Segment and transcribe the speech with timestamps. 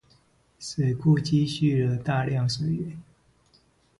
[0.57, 2.99] 水庫蓄積了大量水源